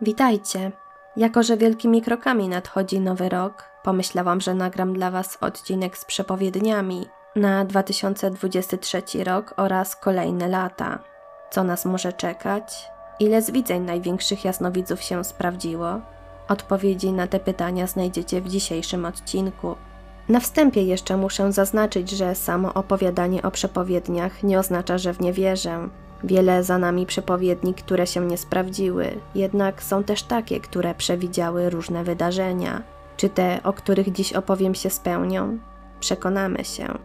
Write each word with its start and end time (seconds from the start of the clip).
Witajcie. 0.00 0.72
Jako, 1.16 1.42
że 1.42 1.56
wielkimi 1.56 2.02
krokami 2.02 2.48
nadchodzi 2.48 3.00
nowy 3.00 3.28
rok, 3.28 3.64
pomyślałam, 3.82 4.40
że 4.40 4.54
nagram 4.54 4.92
dla 4.92 5.10
Was 5.10 5.38
odcinek 5.40 5.98
z 5.98 6.04
przepowiedniami 6.04 7.06
na 7.36 7.64
2023 7.64 9.02
rok 9.24 9.54
oraz 9.56 9.96
kolejne 9.96 10.48
lata. 10.48 10.98
Co 11.50 11.64
nas 11.64 11.84
może 11.84 12.12
czekać? 12.12 12.90
Ile 13.20 13.42
z 13.42 13.50
widzeń 13.50 13.82
największych 13.82 14.44
jasnowidzów 14.44 15.02
się 15.02 15.24
sprawdziło? 15.24 16.00
Odpowiedzi 16.48 17.12
na 17.12 17.26
te 17.26 17.40
pytania 17.40 17.86
znajdziecie 17.86 18.40
w 18.40 18.48
dzisiejszym 18.48 19.04
odcinku. 19.04 19.76
Na 20.28 20.40
wstępie 20.40 20.82
jeszcze 20.82 21.16
muszę 21.16 21.52
zaznaczyć, 21.52 22.10
że 22.10 22.34
samo 22.34 22.74
opowiadanie 22.74 23.42
o 23.42 23.50
przepowiedniach 23.50 24.42
nie 24.42 24.58
oznacza, 24.58 24.98
że 24.98 25.12
w 25.12 25.20
nie 25.20 25.32
wierzę. 25.32 25.88
Wiele 26.24 26.64
za 26.64 26.78
nami 26.78 27.06
przepowiedni, 27.06 27.74
które 27.74 28.06
się 28.06 28.26
nie 28.26 28.38
sprawdziły, 28.38 29.10
jednak 29.34 29.82
są 29.82 30.04
też 30.04 30.22
takie, 30.22 30.60
które 30.60 30.94
przewidziały 30.94 31.70
różne 31.70 32.04
wydarzenia. 32.04 32.82
Czy 33.16 33.28
te, 33.28 33.60
o 33.64 33.72
których 33.72 34.12
dziś 34.12 34.32
opowiem, 34.32 34.74
się 34.74 34.90
spełnią? 34.90 35.58
Przekonamy 36.00 36.64
się. 36.64 36.98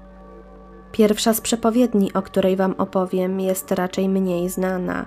Pierwsza 0.92 1.34
z 1.34 1.42
przepowiedni, 1.42 2.14
o 2.14 2.22
której 2.22 2.56
Wam 2.56 2.76
opowiem, 2.78 3.40
jest 3.40 3.72
raczej 3.72 4.10
mniej 4.10 4.50
znana. 4.50 5.06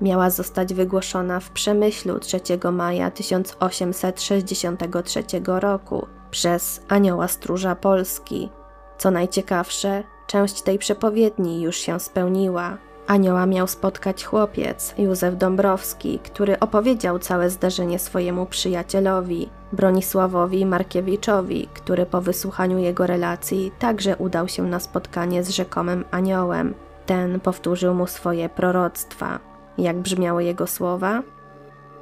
Miała 0.00 0.30
zostać 0.30 0.74
wygłoszona 0.74 1.40
w 1.40 1.50
Przemyślu 1.50 2.18
3 2.18 2.40
maja 2.72 3.10
1863 3.10 5.24
roku 5.46 6.06
przez 6.30 6.82
Anioła 6.88 7.28
Stróża 7.28 7.74
Polski. 7.74 8.50
Co 8.98 9.10
najciekawsze, 9.10 10.02
część 10.26 10.62
tej 10.62 10.78
przepowiedni 10.78 11.62
już 11.62 11.76
się 11.76 12.00
spełniła. 12.00 12.78
Anioła 13.06 13.46
miał 13.46 13.66
spotkać 13.66 14.24
chłopiec, 14.24 14.94
Józef 14.98 15.36
Dąbrowski, 15.38 16.18
który 16.18 16.60
opowiedział 16.60 17.18
całe 17.18 17.50
zdarzenie 17.50 17.98
swojemu 17.98 18.46
przyjacielowi, 18.46 19.48
Bronisławowi 19.72 20.66
Markiewiczowi, 20.66 21.68
który 21.74 22.06
po 22.06 22.20
wysłuchaniu 22.20 22.78
jego 22.78 23.06
relacji 23.06 23.72
także 23.78 24.16
udał 24.16 24.48
się 24.48 24.62
na 24.62 24.80
spotkanie 24.80 25.44
z 25.44 25.48
rzekomym 25.48 26.04
aniołem. 26.10 26.74
Ten 27.06 27.40
powtórzył 27.40 27.94
mu 27.94 28.06
swoje 28.06 28.48
proroctwa. 28.48 29.38
Jak 29.78 29.96
brzmiały 29.96 30.44
jego 30.44 30.66
słowa? 30.66 31.22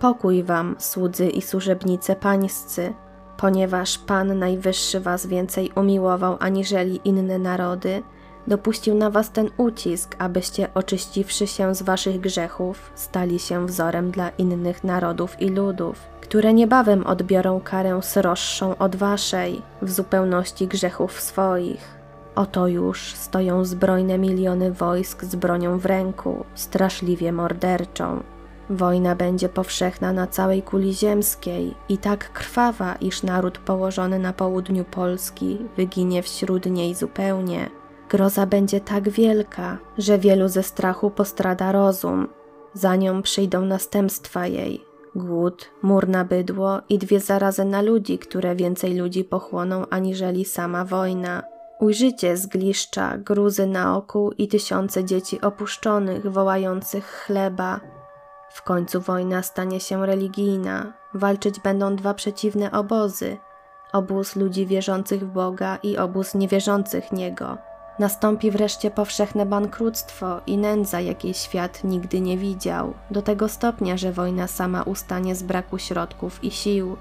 Pokój 0.00 0.42
wam, 0.42 0.76
słudzy 0.78 1.28
i 1.28 1.42
służebnice 1.42 2.16
pańscy, 2.16 2.94
ponieważ 3.36 3.98
Pan 3.98 4.38
Najwyższy 4.38 5.00
was 5.00 5.26
więcej 5.26 5.70
umiłował 5.74 6.36
aniżeli 6.40 7.00
inne 7.04 7.38
narody, 7.38 8.02
dopuścił 8.46 8.94
na 8.94 9.10
was 9.10 9.30
ten 9.30 9.50
ucisk, 9.56 10.16
abyście 10.18 10.74
oczyściwszy 10.74 11.46
się 11.46 11.74
z 11.74 11.82
waszych 11.82 12.20
grzechów, 12.20 12.90
stali 12.94 13.38
się 13.38 13.66
wzorem 13.66 14.10
dla 14.10 14.28
innych 14.28 14.84
narodów 14.84 15.40
i 15.40 15.48
ludów, 15.48 15.98
które 16.20 16.54
niebawem 16.54 17.06
odbiorą 17.06 17.60
karę 17.60 18.02
sroższą 18.02 18.78
od 18.78 18.96
waszej, 18.96 19.62
w 19.82 19.90
zupełności 19.90 20.66
grzechów 20.66 21.20
swoich. 21.20 22.02
Oto 22.34 22.68
już 22.68 23.14
stoją 23.14 23.64
zbrojne 23.64 24.18
miliony 24.18 24.72
wojsk 24.72 25.24
z 25.24 25.34
bronią 25.34 25.78
w 25.78 25.86
ręku, 25.86 26.44
straszliwie 26.54 27.32
morderczą. 27.32 28.22
Wojna 28.70 29.14
będzie 29.16 29.48
powszechna 29.48 30.12
na 30.12 30.26
całej 30.26 30.62
kuli 30.62 30.94
ziemskiej 30.94 31.74
i 31.88 31.98
tak 31.98 32.32
krwawa, 32.32 32.94
iż 32.94 33.22
naród 33.22 33.58
położony 33.58 34.18
na 34.18 34.32
południu 34.32 34.84
Polski 34.84 35.58
wyginie 35.76 36.22
wśród 36.22 36.66
niej 36.66 36.94
zupełnie. 36.94 37.81
Groza 38.12 38.46
będzie 38.46 38.80
tak 38.80 39.08
wielka, 39.08 39.78
że 39.98 40.18
wielu 40.18 40.48
ze 40.48 40.62
strachu 40.62 41.10
postrada 41.10 41.72
rozum. 41.72 42.28
Za 42.74 42.96
nią 42.96 43.22
przyjdą 43.22 43.60
następstwa 43.60 44.46
jej. 44.46 44.84
Głód, 45.14 45.70
mur 45.82 46.08
na 46.08 46.24
bydło 46.24 46.80
i 46.88 46.98
dwie 46.98 47.20
zarazy 47.20 47.64
na 47.64 47.82
ludzi, 47.82 48.18
które 48.18 48.56
więcej 48.56 48.96
ludzi 48.96 49.24
pochłoną 49.24 49.84
aniżeli 49.90 50.44
sama 50.44 50.84
wojna. 50.84 51.42
Ujrzycie 51.80 52.36
zgliszcza, 52.36 53.18
gruzy 53.18 53.66
na 53.66 53.96
oku 53.96 54.32
i 54.38 54.48
tysiące 54.48 55.04
dzieci 55.04 55.40
opuszczonych, 55.40 56.32
wołających 56.32 57.06
chleba. 57.06 57.80
W 58.50 58.62
końcu 58.62 59.00
wojna 59.00 59.42
stanie 59.42 59.80
się 59.80 60.06
religijna. 60.06 60.92
Walczyć 61.14 61.60
będą 61.60 61.96
dwa 61.96 62.14
przeciwne 62.14 62.72
obozy: 62.72 63.36
obóz 63.92 64.36
ludzi 64.36 64.66
wierzących 64.66 65.20
w 65.20 65.32
Boga 65.32 65.78
i 65.82 65.98
obóz 65.98 66.34
niewierzących 66.34 67.12
Niego. 67.12 67.71
Nastąpi 67.98 68.50
wreszcie 68.50 68.90
powszechne 68.90 69.46
bankructwo 69.46 70.40
i 70.46 70.58
nędza, 70.58 71.00
jakiej 71.00 71.34
świat 71.34 71.84
nigdy 71.84 72.20
nie 72.20 72.38
widział, 72.38 72.94
do 73.10 73.22
tego 73.22 73.48
stopnia, 73.48 73.96
że 73.96 74.12
wojna 74.12 74.46
sama 74.46 74.82
ustanie 74.82 75.34
z 75.34 75.42
braku 75.42 75.78
środków 75.78 76.44
i 76.44 76.50
sił. 76.50 76.96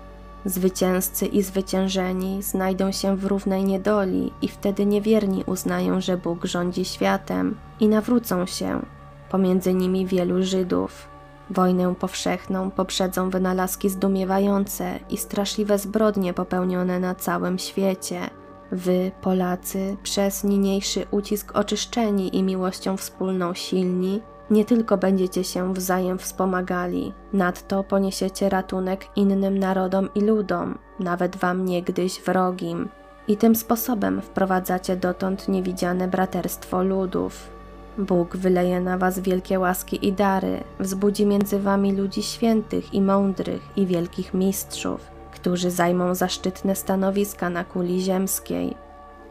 Zwycięzcy 0.45 1.25
i 1.25 1.43
zwyciężeni 1.43 2.43
znajdą 2.43 2.91
się 2.91 3.17
w 3.17 3.25
równej 3.25 3.63
niedoli 3.63 4.33
i 4.41 4.47
wtedy 4.47 4.85
niewierni 4.85 5.43
uznają, 5.47 6.01
że 6.01 6.17
Bóg 6.17 6.45
rządzi 6.45 6.85
światem 6.85 7.57
i 7.79 7.87
nawrócą 7.87 8.45
się. 8.45 8.81
Pomiędzy 9.29 9.73
nimi 9.73 10.05
wielu 10.05 10.43
Żydów. 10.43 11.07
Wojnę 11.49 11.95
powszechną 11.95 12.71
poprzedzą 12.71 13.29
wynalazki 13.29 13.89
zdumiewające 13.89 14.99
i 15.09 15.17
straszliwe 15.17 15.77
zbrodnie 15.77 16.33
popełnione 16.33 16.99
na 16.99 17.15
całym 17.15 17.59
świecie. 17.59 18.29
Wy, 18.71 19.11
Polacy, 19.21 19.97
przez 20.03 20.43
niniejszy 20.43 21.05
ucisk 21.11 21.51
oczyszczeni 21.55 22.35
i 22.37 22.43
miłością 22.43 22.97
wspólną 22.97 23.53
silni, 23.53 24.21
nie 24.51 24.65
tylko 24.65 24.97
będziecie 24.97 25.43
się 25.43 25.73
wzajem 25.73 26.17
wspomagali, 26.17 27.13
nadto 27.33 27.83
poniesiecie 27.83 28.49
ratunek 28.49 29.07
innym 29.15 29.57
narodom 29.57 30.09
i 30.15 30.21
ludom, 30.21 30.77
nawet 30.99 31.35
wam 31.37 31.65
niegdyś 31.65 32.21
wrogim. 32.21 32.89
I 33.27 33.37
tym 33.37 33.55
sposobem 33.55 34.21
wprowadzacie 34.21 34.95
dotąd 34.95 35.47
niewidziane 35.47 36.07
braterstwo 36.07 36.83
ludów. 36.83 37.49
Bóg 37.97 38.37
wyleje 38.37 38.81
na 38.81 38.97
was 38.97 39.19
wielkie 39.19 39.59
łaski 39.59 40.07
i 40.07 40.13
dary, 40.13 40.63
wzbudzi 40.79 41.25
między 41.25 41.59
wami 41.59 41.91
ludzi 41.91 42.23
świętych 42.23 42.93
i 42.93 43.01
mądrych 43.01 43.61
i 43.75 43.85
wielkich 43.85 44.33
mistrzów, 44.33 45.20
którzy 45.41 45.71
zajmą 45.71 46.15
zaszczytne 46.15 46.75
stanowiska 46.75 47.49
na 47.49 47.63
kuli 47.63 48.01
ziemskiej. 48.01 48.75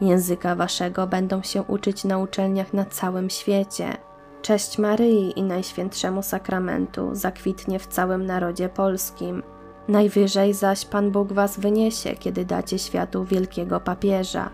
Języka 0.01 0.55
waszego 0.55 1.07
będą 1.07 1.41
się 1.41 1.63
uczyć 1.63 2.03
na 2.03 2.17
uczelniach 2.17 2.73
na 2.73 2.85
całym 2.85 3.29
świecie. 3.29 3.97
Cześć 4.41 4.77
Maryi 4.77 5.39
i 5.39 5.43
Najświętszemu 5.43 6.23
Sakramentu 6.23 7.09
zakwitnie 7.15 7.79
w 7.79 7.87
całym 7.87 8.25
narodzie 8.25 8.69
polskim. 8.69 9.43
Najwyżej 9.87 10.53
zaś 10.53 10.85
Pan 10.85 11.11
Bóg 11.11 11.33
was 11.33 11.59
wyniesie, 11.59 12.15
kiedy 12.15 12.45
dacie 12.45 12.79
światu 12.79 13.25
wielkiego 13.25 13.79
papieża. 13.79 14.49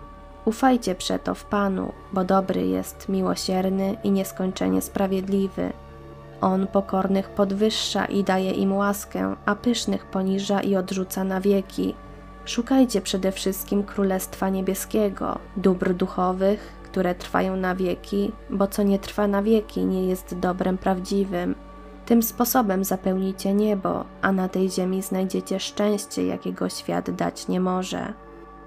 Ufajcie 0.46 0.96
przeto 0.96 1.35
w 1.35 1.46
Panu, 1.46 1.91
bo 2.13 2.23
dobry 2.23 2.67
jest, 2.67 3.09
miłosierny 3.09 3.97
i 4.03 4.12
nieskończenie 4.12 4.81
sprawiedliwy. 4.81 5.73
On 6.41 6.67
pokornych 6.67 7.29
podwyższa 7.29 8.05
i 8.05 8.23
daje 8.23 8.51
im 8.51 8.73
łaskę, 8.73 9.35
a 9.45 9.55
pysznych 9.55 10.05
poniża 10.05 10.61
i 10.61 10.75
odrzuca 10.75 11.23
na 11.23 11.41
wieki. 11.41 11.95
Szukajcie 12.45 13.01
przede 13.01 13.31
wszystkim 13.31 13.83
Królestwa 13.83 14.49
Niebieskiego, 14.49 15.39
dóbr 15.57 15.93
duchowych, 15.93 16.73
które 16.83 17.15
trwają 17.15 17.55
na 17.55 17.75
wieki, 17.75 18.31
bo 18.49 18.67
co 18.67 18.83
nie 18.83 18.99
trwa 18.99 19.27
na 19.27 19.43
wieki, 19.43 19.85
nie 19.85 20.07
jest 20.07 20.39
dobrem 20.39 20.77
prawdziwym. 20.77 21.55
Tym 22.05 22.23
sposobem 22.23 22.83
zapełnicie 22.83 23.53
niebo, 23.53 24.05
a 24.21 24.31
na 24.31 24.49
tej 24.49 24.69
ziemi 24.69 25.01
znajdziecie 25.01 25.59
szczęście, 25.59 26.25
jakiego 26.25 26.69
świat 26.69 27.11
dać 27.11 27.47
nie 27.47 27.59
może. 27.59 28.13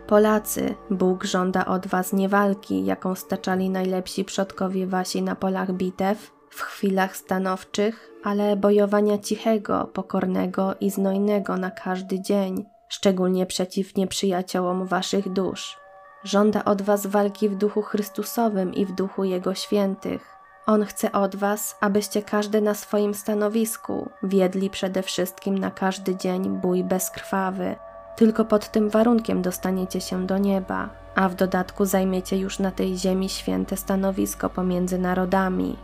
Polacy, 0.06 0.74
Bóg 0.90 1.24
żąda 1.24 1.66
od 1.66 1.86
was 1.86 2.12
nie 2.12 2.28
walki, 2.28 2.84
jaką 2.84 3.14
staczali 3.14 3.70
najlepsi 3.70 4.24
przodkowie 4.24 4.86
wasi 4.86 5.22
na 5.22 5.36
polach 5.36 5.72
bitew, 5.72 6.39
w 6.50 6.62
chwilach 6.62 7.16
stanowczych, 7.16 8.10
ale 8.24 8.56
bojowania 8.56 9.18
cichego, 9.18 9.90
pokornego 9.92 10.74
i 10.80 10.90
znojnego 10.90 11.56
na 11.56 11.70
każdy 11.70 12.20
dzień, 12.20 12.64
szczególnie 12.88 13.46
przeciw 13.46 13.96
nieprzyjaciołom 13.96 14.86
waszych 14.86 15.28
dusz. 15.28 15.78
Żąda 16.24 16.64
od 16.64 16.82
was 16.82 17.06
walki 17.06 17.48
w 17.48 17.54
duchu 17.54 17.82
Chrystusowym 17.82 18.74
i 18.74 18.86
w 18.86 18.92
duchu 18.92 19.24
Jego 19.24 19.54
świętych. 19.54 20.36
On 20.66 20.84
chce 20.84 21.12
od 21.12 21.36
was, 21.36 21.76
abyście 21.80 22.22
każdy 22.22 22.60
na 22.60 22.74
swoim 22.74 23.14
stanowisku 23.14 24.08
wiedli 24.22 24.70
przede 24.70 25.02
wszystkim 25.02 25.58
na 25.58 25.70
każdy 25.70 26.16
dzień 26.16 26.48
bój 26.48 26.84
bezkrwawy. 26.84 27.76
Tylko 28.16 28.44
pod 28.44 28.68
tym 28.68 28.90
warunkiem 28.90 29.42
dostaniecie 29.42 30.00
się 30.00 30.26
do 30.26 30.38
nieba, 30.38 30.90
a 31.14 31.28
w 31.28 31.34
dodatku 31.34 31.84
zajmiecie 31.84 32.38
już 32.38 32.58
na 32.58 32.70
tej 32.70 32.98
ziemi 32.98 33.28
święte 33.28 33.76
stanowisko 33.76 34.50
pomiędzy 34.50 34.98
narodami. 34.98 35.76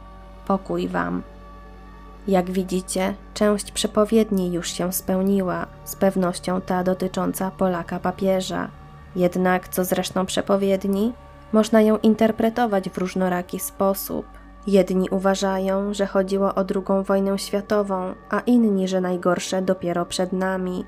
Pokój 0.46 0.88
wam. 0.88 1.22
Jak 2.28 2.50
widzicie, 2.50 3.14
część 3.34 3.72
przepowiedni 3.72 4.52
już 4.52 4.70
się 4.70 4.92
spełniła, 4.92 5.66
z 5.84 5.96
pewnością 5.96 6.60
ta 6.60 6.84
dotycząca 6.84 7.50
Polaka 7.50 7.98
papieża. 7.98 8.68
Jednak, 9.16 9.68
co 9.68 9.84
zresztą 9.84 10.26
przepowiedni, 10.26 11.12
można 11.52 11.82
ją 11.82 11.98
interpretować 11.98 12.90
w 12.90 12.98
różnoraki 12.98 13.60
sposób. 13.60 14.26
Jedni 14.66 15.10
uważają, 15.10 15.94
że 15.94 16.06
chodziło 16.06 16.54
o 16.54 16.64
II 16.74 17.04
wojnę 17.04 17.38
światową, 17.38 18.14
a 18.30 18.40
inni, 18.40 18.88
że 18.88 19.00
najgorsze 19.00 19.62
dopiero 19.62 20.06
przed 20.06 20.32
nami. 20.32 20.84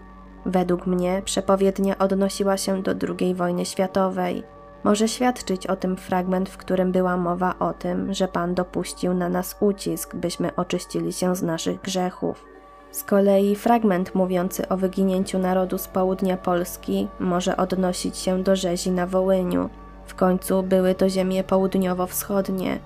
Według 0.47 0.87
mnie 0.87 1.23
przepowiednia 1.25 1.99
odnosiła 1.99 2.57
się 2.57 2.83
do 2.83 2.95
II 3.19 3.35
wojny 3.35 3.67
światowej. 3.67 4.43
Może 4.89 5.09
świadczyć 5.09 5.67
o 5.67 5.77
tym 5.77 5.97
fragment, 5.97 6.49
w 6.49 6.57
którym 6.57 6.93
była 6.93 7.17
mowa 7.17 7.55
o 7.59 7.73
tym, 7.73 8.15
że 8.15 8.29
Pan 8.29 8.55
dopuścił 8.55 9.15
na 9.15 9.29
nas 9.29 9.57
ucisk, 9.61 10.15
byśmy 10.15 10.57
oczyścili 10.57 11.13
się 11.13 11.37
z 11.37 11.43
naszych 11.43 11.81
grzechów. 11.81 12.45
Z 12.91 13.05
kolei 13.05 13.57
fragment 13.57 14.15
mówiący 14.15 14.69
o 14.69 14.77
wyginięciu 14.77 15.39
narodu 15.39 15.79
z 15.79 15.89
południa 15.89 16.37
Polski 16.37 17.09
może 17.21 17.57
odnosić 17.57 18.17
się 18.17 18.43
do 18.43 18.57
rzezi 18.57 18.91
na 18.91 19.07
Wołyniu. 19.07 19.71
W 20.07 20.15
końcu 20.15 20.63
były 20.63 20.95
to 20.95 21.09
ziemie 21.09 21.45
południowo-wschodnie. 21.45 22.79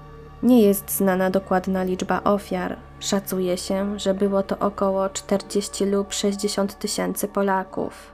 Nie 0.43 0.63
jest 0.63 0.91
znana 0.91 1.31
dokładna 1.31 1.83
liczba 1.83 2.25
ofiar. 2.25 2.77
Szacuje 3.01 3.57
się, 3.57 3.99
że 3.99 4.15
było 4.15 4.43
to 4.43 4.59
około 4.59 5.09
40 5.09 5.87
lub 5.87 6.13
60 6.13 6.79
tysięcy 6.79 7.29
Polaków. 7.29 8.13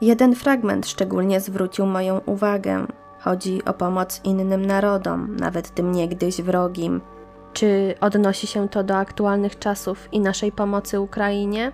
Jeden 0.00 0.34
fragment 0.34 0.86
szczególnie 0.86 1.40
zwrócił 1.40 1.86
moją 1.86 2.20
uwagę. 2.26 2.86
Chodzi 3.24 3.64
o 3.64 3.72
pomoc 3.72 4.20
innym 4.24 4.66
narodom, 4.66 5.36
nawet 5.36 5.74
tym 5.74 5.92
niegdyś 5.92 6.42
wrogim. 6.42 7.00
Czy 7.52 7.94
odnosi 8.00 8.46
się 8.46 8.68
to 8.68 8.84
do 8.84 8.96
aktualnych 8.96 9.58
czasów 9.58 10.08
i 10.12 10.20
naszej 10.20 10.52
pomocy 10.52 11.00
Ukrainie? 11.00 11.72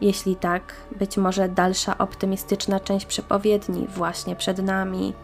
Jeśli 0.00 0.36
tak, 0.36 0.74
być 0.98 1.16
może 1.16 1.48
dalsza 1.48 1.98
optymistyczna 1.98 2.80
część 2.80 3.06
przepowiedni 3.06 3.86
właśnie 3.86 4.36
przed 4.36 4.58
nami. 4.58 5.14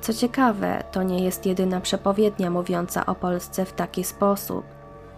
Co 0.00 0.14
ciekawe, 0.14 0.84
to 0.92 1.02
nie 1.02 1.24
jest 1.24 1.46
jedyna 1.46 1.80
przepowiednia 1.80 2.50
mówiąca 2.50 3.06
o 3.06 3.14
Polsce 3.14 3.64
w 3.64 3.72
taki 3.72 4.04
sposób. 4.04 4.64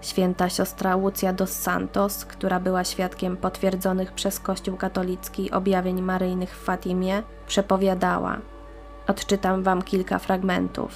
Święta 0.00 0.48
siostra 0.48 0.96
Łucja 0.96 1.32
dos 1.32 1.50
Santos, 1.50 2.24
która 2.24 2.60
była 2.60 2.84
świadkiem 2.84 3.36
potwierdzonych 3.36 4.12
przez 4.12 4.40
Kościół 4.40 4.76
katolicki 4.76 5.50
objawień 5.50 6.02
maryjnych 6.02 6.56
w 6.56 6.64
Fatimie, 6.64 7.22
przepowiadała. 7.46 8.38
Odczytam 9.06 9.62
wam 9.62 9.82
kilka 9.82 10.18
fragmentów. 10.18 10.92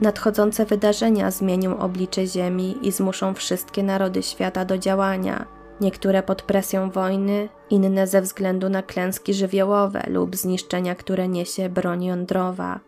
Nadchodzące 0.00 0.66
wydarzenia 0.66 1.30
zmienią 1.30 1.78
oblicze 1.78 2.26
Ziemi 2.26 2.78
i 2.82 2.92
zmuszą 2.92 3.34
wszystkie 3.34 3.82
narody 3.82 4.22
świata 4.22 4.64
do 4.64 4.78
działania, 4.78 5.46
niektóre 5.80 6.22
pod 6.22 6.42
presją 6.42 6.90
wojny, 6.90 7.48
inne 7.70 8.06
ze 8.06 8.22
względu 8.22 8.68
na 8.68 8.82
klęski 8.82 9.34
żywiołowe 9.34 10.02
lub 10.08 10.36
zniszczenia, 10.36 10.94
które 10.94 11.28
niesie 11.28 11.68
broń 11.68 12.04
jądrowa. 12.04 12.80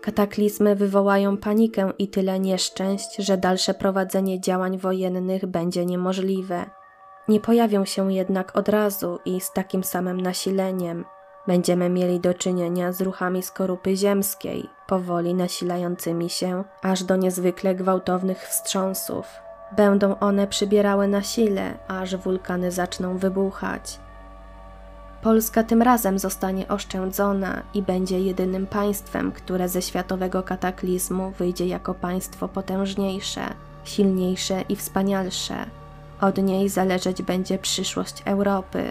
Kataklizmy 0.00 0.76
wywołają 0.76 1.36
panikę 1.36 1.92
i 1.98 2.08
tyle 2.08 2.40
nieszczęść, 2.40 3.16
że 3.16 3.36
dalsze 3.36 3.74
prowadzenie 3.74 4.40
działań 4.40 4.78
wojennych 4.78 5.46
będzie 5.46 5.86
niemożliwe. 5.86 6.70
Nie 7.28 7.40
pojawią 7.40 7.84
się 7.84 8.12
jednak 8.12 8.56
od 8.56 8.68
razu 8.68 9.18
i 9.24 9.40
z 9.40 9.52
takim 9.52 9.84
samym 9.84 10.20
nasileniem– 10.20 11.04
Będziemy 11.48 11.88
mieli 11.88 12.20
do 12.20 12.34
czynienia 12.34 12.92
z 12.92 13.00
ruchami 13.00 13.42
skorupy 13.42 13.96
ziemskiej, 13.96 14.68
powoli 14.86 15.34
nasilającymi 15.34 16.30
się 16.30 16.64
aż 16.82 17.04
do 17.04 17.16
niezwykle 17.16 17.74
gwałtownych 17.74 18.48
wstrząsów. 18.48 19.26
Będą 19.76 20.18
one 20.18 20.46
przybierały 20.46 21.08
na 21.08 21.22
sile, 21.22 21.78
aż 21.88 22.16
wulkany 22.16 22.72
zaczną 22.72 23.18
wybuchać. 23.18 23.98
Polska 25.22 25.62
tym 25.62 25.82
razem 25.82 26.18
zostanie 26.18 26.68
oszczędzona 26.68 27.62
i 27.74 27.82
będzie 27.82 28.20
jedynym 28.20 28.66
państwem, 28.66 29.32
które 29.32 29.68
ze 29.68 29.82
światowego 29.82 30.42
kataklizmu 30.42 31.30
wyjdzie 31.30 31.66
jako 31.66 31.94
państwo 31.94 32.48
potężniejsze, 32.48 33.42
silniejsze 33.84 34.62
i 34.68 34.76
wspanialsze. 34.76 35.54
Od 36.20 36.38
niej 36.38 36.68
zależeć 36.68 37.22
będzie 37.22 37.58
przyszłość 37.58 38.22
Europy, 38.24 38.90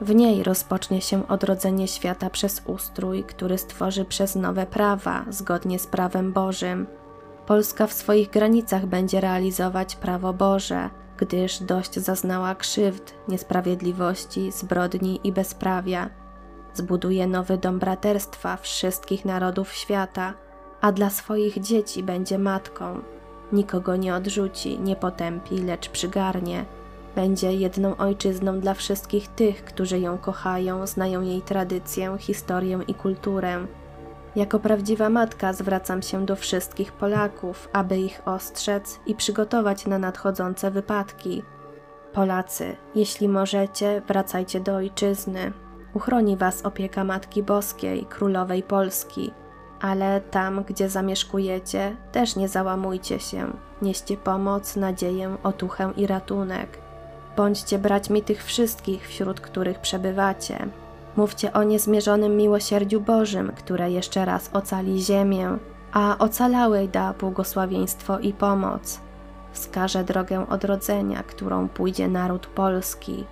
w 0.00 0.14
niej 0.14 0.42
rozpocznie 0.42 1.00
się 1.00 1.28
odrodzenie 1.28 1.88
świata 1.88 2.30
przez 2.30 2.62
ustrój, 2.66 3.24
który 3.24 3.58
stworzy 3.58 4.04
przez 4.04 4.36
nowe 4.36 4.66
prawa, 4.66 5.24
zgodnie 5.30 5.78
z 5.78 5.86
prawem 5.86 6.32
Bożym. 6.32 6.86
Polska 7.46 7.86
w 7.86 7.92
swoich 7.92 8.30
granicach 8.30 8.86
będzie 8.86 9.20
realizować 9.20 9.96
prawo 9.96 10.32
Boże, 10.32 10.90
gdyż 11.16 11.62
dość 11.62 11.94
zaznała 11.94 12.54
krzywd, 12.54 13.14
niesprawiedliwości, 13.28 14.52
zbrodni 14.52 15.20
i 15.24 15.32
bezprawia. 15.32 16.10
Zbuduje 16.74 17.26
nowy 17.26 17.58
dom 17.58 17.78
braterstwa 17.78 18.56
wszystkich 18.56 19.24
narodów 19.24 19.72
świata, 19.72 20.34
a 20.80 20.92
dla 20.92 21.10
swoich 21.10 21.60
dzieci 21.60 22.02
będzie 22.02 22.38
matką. 22.38 23.00
Nikogo 23.52 23.96
nie 23.96 24.14
odrzuci, 24.14 24.80
nie 24.80 24.96
potępi, 24.96 25.58
lecz 25.58 25.88
przygarnie 25.88 26.64
będzie 27.14 27.52
jedną 27.52 27.96
ojczyzną 27.96 28.60
dla 28.60 28.74
wszystkich 28.74 29.28
tych, 29.28 29.64
którzy 29.64 29.98
ją 29.98 30.18
kochają, 30.18 30.86
znają 30.86 31.22
jej 31.22 31.42
tradycję, 31.42 32.16
historię 32.18 32.80
i 32.88 32.94
kulturę. 32.94 33.66
Jako 34.36 34.58
prawdziwa 34.60 35.08
matka 35.08 35.52
zwracam 35.52 36.02
się 36.02 36.26
do 36.26 36.36
wszystkich 36.36 36.92
Polaków, 36.92 37.68
aby 37.72 37.98
ich 37.98 38.22
ostrzec 38.24 39.00
i 39.06 39.14
przygotować 39.14 39.86
na 39.86 39.98
nadchodzące 39.98 40.70
wypadki. 40.70 41.42
Polacy, 42.12 42.76
jeśli 42.94 43.28
możecie, 43.28 44.02
wracajcie 44.08 44.60
do 44.60 44.74
ojczyzny. 44.74 45.52
Uchroni 45.94 46.36
was 46.36 46.62
opieka 46.62 47.04
Matki 47.04 47.42
Boskiej, 47.42 48.06
Królowej 48.06 48.62
Polski. 48.62 49.32
Ale 49.80 50.20
tam, 50.20 50.64
gdzie 50.64 50.88
zamieszkujecie, 50.88 51.96
też 52.12 52.36
nie 52.36 52.48
załamujcie 52.48 53.20
się. 53.20 53.52
Nieście 53.82 54.16
pomoc, 54.16 54.76
nadzieję, 54.76 55.36
otuchę 55.42 55.92
i 55.96 56.06
ratunek. 56.06 56.83
Bądźcie 57.36 57.78
braćmi 57.78 58.22
tych 58.22 58.44
wszystkich, 58.44 59.08
wśród 59.08 59.40
których 59.40 59.80
przebywacie. 59.80 60.66
Mówcie 61.16 61.52
o 61.52 61.62
niezmierzonym 61.62 62.36
miłosierdziu 62.36 63.00
Bożym, 63.00 63.52
które 63.56 63.90
jeszcze 63.90 64.24
raz 64.24 64.50
ocali 64.52 65.02
ziemię, 65.02 65.58
a 65.92 66.18
ocalałej 66.18 66.88
da 66.88 67.12
błogosławieństwo 67.12 68.18
i 68.18 68.32
pomoc. 68.32 69.00
Wskaże 69.52 70.04
drogę 70.04 70.48
odrodzenia, 70.48 71.22
którą 71.22 71.68
pójdzie 71.68 72.08
naród 72.08 72.46
polski. 72.46 73.24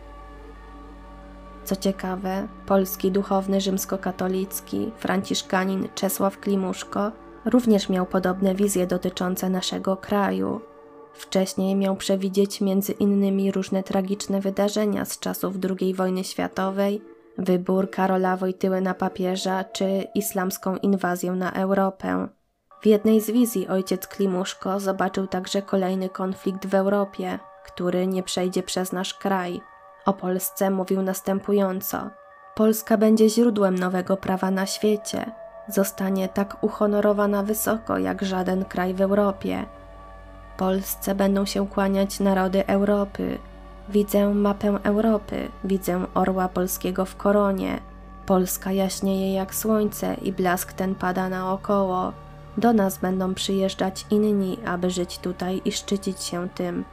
Co 1.64 1.76
ciekawe, 1.76 2.48
polski 2.66 3.10
duchowny 3.10 3.60
rzymskokatolicki, 3.60 4.92
franciszkanin 4.98 5.88
Czesław 5.94 6.38
Klimuszko 6.38 7.12
również 7.44 7.88
miał 7.88 8.06
podobne 8.06 8.54
wizje 8.54 8.86
dotyczące 8.86 9.50
naszego 9.50 9.96
kraju– 9.96 10.60
Wcześniej 11.14 11.76
miał 11.76 11.96
przewidzieć 11.96 12.60
między 12.60 12.92
innymi 12.92 13.52
różne 13.52 13.82
tragiczne 13.82 14.40
wydarzenia 14.40 15.04
z 15.04 15.18
czasów 15.18 15.54
II 15.80 15.94
wojny 15.94 16.24
światowej, 16.24 17.02
wybór 17.38 17.90
Karola 17.90 18.36
Wojtyły 18.36 18.80
na 18.80 18.94
papieża 18.94 19.64
czy 19.64 20.04
islamską 20.14 20.76
inwazję 20.76 21.32
na 21.32 21.52
Europę. 21.52 22.28
W 22.82 22.86
jednej 22.86 23.20
z 23.20 23.30
wizji 23.30 23.68
ojciec 23.68 24.06
Klimuszko 24.06 24.80
zobaczył 24.80 25.26
także 25.26 25.62
kolejny 25.62 26.08
konflikt 26.08 26.66
w 26.66 26.74
Europie, 26.74 27.38
który 27.64 28.06
nie 28.06 28.22
przejdzie 28.22 28.62
przez 28.62 28.92
nasz 28.92 29.14
kraj. 29.14 29.60
O 30.06 30.12
Polsce 30.12 30.70
mówił 30.70 31.02
następująco: 31.02 32.10
Polska 32.54 32.96
będzie 32.96 33.28
źródłem 33.28 33.78
nowego 33.78 34.16
prawa 34.16 34.50
na 34.50 34.66
świecie. 34.66 35.32
Zostanie 35.68 36.28
tak 36.28 36.64
uhonorowana 36.64 37.42
wysoko 37.42 37.98
jak 37.98 38.22
żaden 38.22 38.64
kraj 38.64 38.94
w 38.94 39.00
Europie 39.00 39.66
Polsce 40.62 41.14
będą 41.14 41.44
się 41.44 41.68
kłaniać 41.68 42.20
narody 42.20 42.66
Europy. 42.66 43.38
Widzę 43.88 44.34
mapę 44.34 44.78
Europy, 44.82 45.48
widzę 45.64 46.06
orła 46.14 46.48
polskiego 46.48 47.04
w 47.04 47.16
koronie. 47.16 47.80
Polska 48.26 48.72
jaśnieje 48.72 49.34
jak 49.34 49.54
słońce 49.54 50.14
i 50.14 50.32
blask 50.32 50.72
ten 50.72 50.94
pada 50.94 51.28
naokoło. 51.28 52.12
Do 52.56 52.72
nas 52.72 52.98
będą 52.98 53.34
przyjeżdżać 53.34 54.06
inni, 54.10 54.58
aby 54.66 54.90
żyć 54.90 55.18
tutaj 55.18 55.62
i 55.64 55.72
szczycić 55.72 56.22
się 56.22 56.48
tym. 56.48 56.84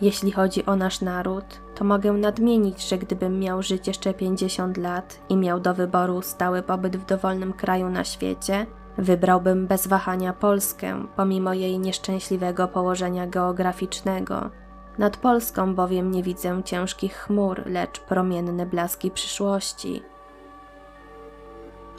Jeśli 0.00 0.32
chodzi 0.32 0.66
o 0.66 0.76
nasz 0.76 1.00
naród, 1.00 1.44
to 1.74 1.84
mogę 1.84 2.12
nadmienić, 2.12 2.88
że 2.88 2.98
gdybym 2.98 3.40
miał 3.40 3.62
żyć 3.62 3.86
jeszcze 3.86 4.14
50 4.14 4.76
lat 4.76 5.18
i 5.28 5.36
miał 5.36 5.60
do 5.60 5.74
wyboru 5.74 6.22
stały 6.22 6.62
pobyt 6.62 6.96
w 6.96 7.06
dowolnym 7.06 7.52
kraju 7.52 7.90
na 7.90 8.04
świecie, 8.04 8.66
Wybrałbym 8.98 9.66
bez 9.66 9.86
wahania 9.86 10.32
Polskę, 10.32 11.06
pomimo 11.16 11.52
jej 11.52 11.78
nieszczęśliwego 11.78 12.68
położenia 12.68 13.26
geograficznego. 13.26 14.50
Nad 14.98 15.16
Polską 15.16 15.74
bowiem 15.74 16.10
nie 16.10 16.22
widzę 16.22 16.62
ciężkich 16.64 17.16
chmur, 17.16 17.62
lecz 17.66 18.00
promienne 18.00 18.66
blaski 18.66 19.10
przyszłości. 19.10 20.02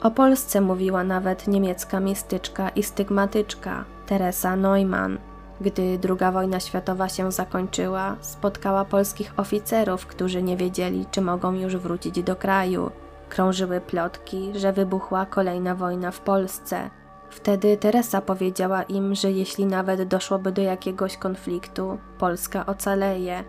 O 0.02 0.10
Polsce 0.10 0.60
mówiła 0.60 1.04
nawet 1.04 1.48
niemiecka 1.48 2.00
mistyczka 2.00 2.68
i 2.68 2.82
stygmatyczka 2.82 3.84
Teresa 4.06 4.56
Neumann. 4.56 5.18
Gdy 5.60 5.98
II 6.08 6.32
wojna 6.32 6.60
światowa 6.60 7.08
się 7.08 7.32
zakończyła, 7.32 8.16
spotkała 8.20 8.84
polskich 8.84 9.32
oficerów, 9.36 10.06
którzy 10.06 10.42
nie 10.42 10.56
wiedzieli, 10.56 11.06
czy 11.10 11.20
mogą 11.20 11.52
już 11.52 11.76
wrócić 11.76 12.22
do 12.22 12.36
kraju– 12.36 12.90
Krążyły 13.28 13.80
plotki, 13.80 14.52
że 14.54 14.72
wybuchła 14.72 15.26
kolejna 15.26 15.74
wojna 15.74 16.10
w 16.10 16.20
Polsce. 16.20 16.90
Wtedy 17.30 17.76
Teresa 17.76 18.20
powiedziała 18.20 18.82
im, 18.82 19.14
że 19.14 19.32
jeśli 19.32 19.66
nawet 19.66 20.02
doszłoby 20.08 20.52
do 20.52 20.62
jakiegoś 20.62 21.16
konfliktu, 21.16 21.98
Polska 22.18 22.66
ocaleje, 22.66 23.44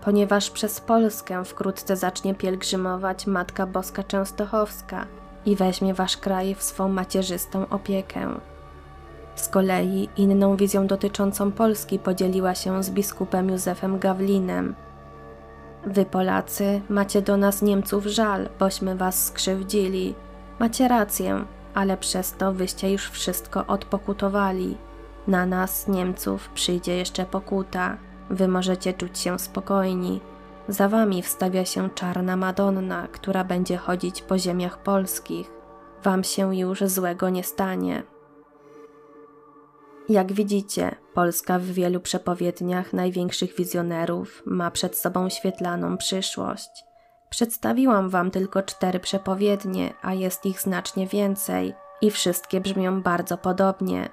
ponieważ 0.00 0.50
przez 0.50 0.80
Polskę 0.80 1.44
wkrótce 1.44 1.96
zacznie 1.96 2.34
pielgrzymować 2.34 3.26
Matka 3.26 3.66
Boska 3.66 4.02
Częstochowska 4.02 5.06
i 5.46 5.56
weźmie 5.56 5.94
wasz 5.94 6.16
kraj 6.16 6.54
w 6.54 6.62
swą 6.62 6.88
macierzystą 6.88 7.68
opiekę. 7.68 8.28
Z 9.34 9.48
kolei 9.48 10.08
inną 10.16 10.56
wizją 10.56 10.86
dotyczącą 10.86 11.52
Polski 11.52 11.98
podzieliła 11.98 12.54
się 12.54 12.82
z 12.82 12.90
biskupem 12.90 13.50
Józefem 13.50 13.98
Gawlinem. 13.98 14.74
Wy 15.86 16.04
Polacy 16.04 16.80
macie 16.88 17.22
do 17.22 17.36
nas 17.36 17.62
Niemców 17.62 18.06
żal, 18.06 18.48
bośmy 18.58 18.96
was 18.96 19.26
skrzywdzili. 19.26 20.14
Macie 20.58 20.88
rację, 20.88 21.44
ale 21.74 21.96
przez 21.96 22.32
to 22.32 22.52
wyście 22.52 22.92
już 22.92 23.10
wszystko 23.10 23.66
odpokutowali. 23.66 24.76
Na 25.26 25.46
nas, 25.46 25.88
Niemców, 25.88 26.48
przyjdzie 26.48 26.96
jeszcze 26.96 27.24
pokuta. 27.24 27.96
Wy 28.30 28.48
możecie 28.48 28.92
czuć 28.92 29.18
się 29.18 29.38
spokojni. 29.38 30.20
Za 30.68 30.88
wami 30.88 31.22
wstawia 31.22 31.64
się 31.64 31.90
czarna 31.90 32.36
Madonna, 32.36 33.08
która 33.12 33.44
będzie 33.44 33.76
chodzić 33.76 34.22
po 34.22 34.38
ziemiach 34.38 34.78
polskich. 34.78 35.50
Wam 36.04 36.24
się 36.24 36.56
już 36.56 36.80
złego 36.80 37.30
nie 37.30 37.44
stanie. 37.44 38.02
Jak 40.08 40.32
widzicie, 40.32 40.94
Polska 41.14 41.58
w 41.58 41.62
wielu 41.62 42.00
przepowiedniach 42.00 42.92
największych 42.92 43.56
wizjonerów 43.56 44.42
ma 44.46 44.70
przed 44.70 44.96
sobą 44.96 45.28
świetlaną 45.28 45.96
przyszłość. 45.96 46.84
Przedstawiłam 47.30 48.08
wam 48.08 48.30
tylko 48.30 48.62
cztery 48.62 49.00
przepowiednie, 49.00 49.94
a 50.02 50.14
jest 50.14 50.46
ich 50.46 50.60
znacznie 50.60 51.06
więcej 51.06 51.74
i 52.00 52.10
wszystkie 52.10 52.60
brzmią 52.60 53.02
bardzo 53.02 53.38
podobnie. 53.38 54.08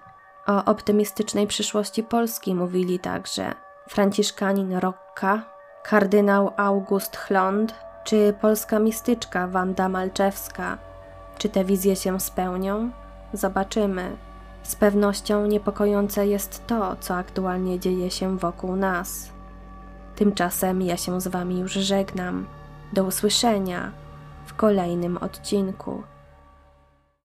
O 0.47 0.65
optymistycznej 0.65 1.47
przyszłości 1.47 2.03
Polski 2.03 2.55
mówili 2.55 2.99
także 2.99 3.53
Franciszkanin 3.89 4.73
Rocca, 4.73 5.43
kardynał 5.83 6.51
August 6.57 7.17
Chlond 7.17 7.75
czy 8.03 8.33
polska 8.41 8.79
mistyczka 8.79 9.47
Wanda 9.47 9.89
Malczewska. 9.89 10.77
Czy 11.37 11.49
te 11.49 11.65
wizje 11.65 11.95
się 11.95 12.19
spełnią? 12.19 12.91
Zobaczymy. 13.33 14.24
Z 14.65 14.75
pewnością 14.75 15.45
niepokojące 15.45 16.27
jest 16.27 16.67
to, 16.67 16.95
co 16.99 17.15
aktualnie 17.15 17.79
dzieje 17.79 18.11
się 18.11 18.37
wokół 18.37 18.75
nas. 18.75 19.29
Tymczasem 20.15 20.81
ja 20.81 20.97
się 20.97 21.21
z 21.21 21.27
Wami 21.27 21.59
już 21.59 21.71
żegnam. 21.71 22.45
Do 22.93 23.03
usłyszenia 23.03 23.91
w 24.45 24.53
kolejnym 24.53 25.17
odcinku. 25.17 26.03